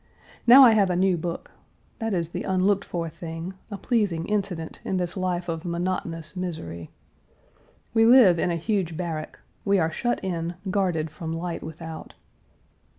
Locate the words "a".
0.89-0.95, 3.69-3.77, 8.49-8.55